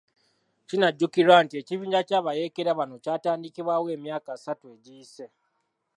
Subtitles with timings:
[0.67, 5.25] Kinajjukirwa nti ekibinja ky'abayeekera bano kyatandikibwawo emyaka asatu egiyise.